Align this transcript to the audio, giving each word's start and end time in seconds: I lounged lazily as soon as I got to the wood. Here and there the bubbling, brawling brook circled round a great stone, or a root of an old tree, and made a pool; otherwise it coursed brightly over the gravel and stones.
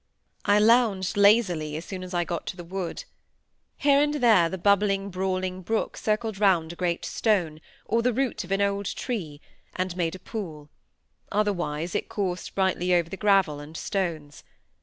I 0.45 0.57
lounged 0.57 1.15
lazily 1.15 1.77
as 1.77 1.85
soon 1.85 2.03
as 2.03 2.11
I 2.11 2.23
got 2.23 2.47
to 2.47 2.57
the 2.57 2.63
wood. 2.63 3.03
Here 3.77 4.01
and 4.01 4.15
there 4.15 4.49
the 4.49 4.57
bubbling, 4.57 5.11
brawling 5.11 5.61
brook 5.61 5.95
circled 5.95 6.39
round 6.39 6.73
a 6.73 6.75
great 6.75 7.05
stone, 7.05 7.61
or 7.85 8.01
a 8.03 8.11
root 8.11 8.43
of 8.43 8.51
an 8.51 8.61
old 8.63 8.87
tree, 8.95 9.41
and 9.75 9.95
made 9.95 10.15
a 10.15 10.19
pool; 10.19 10.71
otherwise 11.31 11.93
it 11.93 12.09
coursed 12.09 12.55
brightly 12.55 12.95
over 12.95 13.11
the 13.11 13.15
gravel 13.15 13.59
and 13.59 13.77
stones. 13.77 14.43